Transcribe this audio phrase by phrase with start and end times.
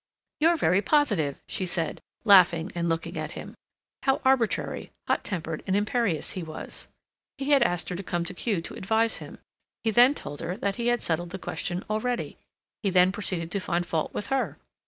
[0.39, 3.53] "You're very positive," she said, laughing and looking at him.
[4.01, 6.87] How arbitrary, hot tempered, and imperious he was!
[7.37, 9.37] He had asked her to come to Kew to advise him;
[9.83, 12.39] he then told her that he had settled the question already;
[12.81, 14.57] he then proceeded to find fault with her.